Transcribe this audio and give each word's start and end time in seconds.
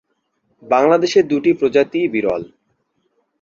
বাংলাদেশে 0.63 1.19
দুটি 1.23 1.51
প্রজাতিই 1.53 2.07
বিরল। 2.07 2.41